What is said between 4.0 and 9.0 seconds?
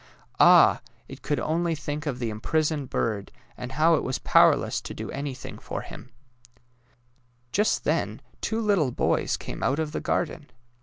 was powerless to do anything for hmi. Just then two little